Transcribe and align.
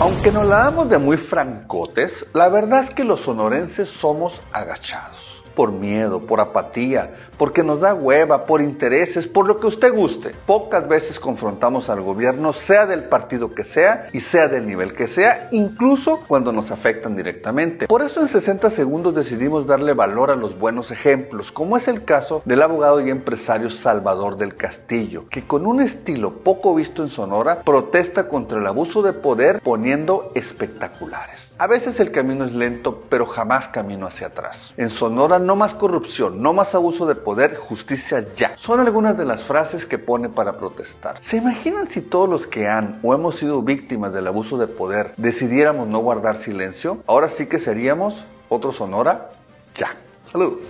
Aunque 0.00 0.32
nos 0.32 0.46
la 0.46 0.58
damos 0.58 0.88
de 0.88 0.98
muy 0.98 1.16
francotes, 1.16 2.26
la 2.32 2.48
verdad 2.48 2.84
es 2.84 2.90
que 2.90 3.04
los 3.04 3.20
sonorenses 3.20 3.88
somos 3.88 4.40
agachados 4.52 5.41
por 5.54 5.72
miedo, 5.72 6.20
por 6.20 6.40
apatía, 6.40 7.14
porque 7.38 7.62
nos 7.62 7.80
da 7.80 7.94
hueva, 7.94 8.46
por 8.46 8.60
intereses, 8.60 9.26
por 9.26 9.46
lo 9.46 9.58
que 9.58 9.66
usted 9.66 9.92
guste. 9.92 10.32
Pocas 10.46 10.88
veces 10.88 11.18
confrontamos 11.18 11.90
al 11.90 12.00
gobierno, 12.00 12.52
sea 12.52 12.86
del 12.86 13.04
partido 13.04 13.54
que 13.54 13.64
sea 13.64 14.08
y 14.12 14.20
sea 14.20 14.48
del 14.48 14.66
nivel 14.66 14.94
que 14.94 15.08
sea, 15.08 15.48
incluso 15.50 16.20
cuando 16.26 16.52
nos 16.52 16.70
afectan 16.70 17.16
directamente. 17.16 17.86
Por 17.86 18.02
eso 18.02 18.20
en 18.20 18.28
60 18.28 18.70
segundos 18.70 19.14
decidimos 19.14 19.66
darle 19.66 19.92
valor 19.92 20.30
a 20.30 20.36
los 20.36 20.58
buenos 20.58 20.90
ejemplos, 20.90 21.52
como 21.52 21.76
es 21.76 21.88
el 21.88 22.04
caso 22.04 22.42
del 22.44 22.62
abogado 22.62 23.00
y 23.00 23.10
empresario 23.10 23.70
Salvador 23.70 24.36
del 24.36 24.56
Castillo, 24.56 25.28
que 25.28 25.46
con 25.46 25.66
un 25.66 25.80
estilo 25.80 26.32
poco 26.38 26.74
visto 26.74 27.02
en 27.02 27.08
Sonora 27.08 27.62
protesta 27.62 28.28
contra 28.28 28.58
el 28.58 28.66
abuso 28.66 29.02
de 29.02 29.12
poder 29.12 29.60
poniendo 29.62 30.30
espectaculares. 30.34 31.52
A 31.58 31.66
veces 31.66 32.00
el 32.00 32.10
camino 32.10 32.44
es 32.44 32.52
lento, 32.52 33.02
pero 33.08 33.26
jamás 33.26 33.68
camino 33.68 34.06
hacia 34.06 34.28
atrás. 34.28 34.72
En 34.76 34.90
Sonora 34.90 35.38
no 35.46 35.56
más 35.56 35.74
corrupción, 35.74 36.42
no 36.42 36.52
más 36.52 36.74
abuso 36.74 37.06
de 37.06 37.14
poder, 37.14 37.56
justicia 37.56 38.26
ya. 38.36 38.56
Son 38.58 38.80
algunas 38.80 39.16
de 39.16 39.24
las 39.24 39.42
frases 39.42 39.86
que 39.86 39.98
pone 39.98 40.28
para 40.28 40.52
protestar. 40.54 41.18
¿Se 41.20 41.36
imaginan 41.36 41.88
si 41.88 42.00
todos 42.00 42.28
los 42.28 42.46
que 42.46 42.68
han 42.68 43.00
o 43.02 43.14
hemos 43.14 43.36
sido 43.36 43.62
víctimas 43.62 44.12
del 44.12 44.26
abuso 44.26 44.58
de 44.58 44.66
poder 44.66 45.12
decidiéramos 45.16 45.88
no 45.88 45.98
guardar 45.98 46.40
silencio? 46.40 47.02
Ahora 47.06 47.28
sí 47.28 47.46
que 47.46 47.58
seríamos 47.58 48.24
otro 48.48 48.72
Sonora 48.72 49.30
ya. 49.76 49.96
Saludos. 50.30 50.60